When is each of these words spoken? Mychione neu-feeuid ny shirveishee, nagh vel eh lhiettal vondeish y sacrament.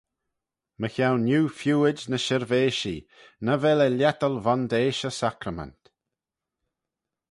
Mychione 0.81 1.23
neu-feeuid 1.27 1.99
ny 2.09 2.19
shirveishee, 2.25 3.05
nagh 3.45 3.61
vel 3.63 3.81
eh 3.85 3.93
lhiettal 3.97 4.35
vondeish 4.45 5.03
y 5.09 5.11
sacrament. 5.21 5.81